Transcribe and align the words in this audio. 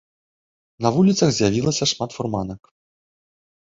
На 0.85 0.89
вуліцах 0.95 1.29
з'явілася 1.37 1.85
шмат 1.91 2.09
фурманак. 2.19 2.61